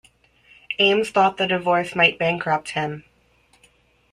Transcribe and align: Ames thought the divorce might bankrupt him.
Ames 0.79 1.11
thought 1.11 1.37
the 1.37 1.45
divorce 1.45 1.95
might 1.95 2.17
bankrupt 2.17 2.71
him. 2.71 3.03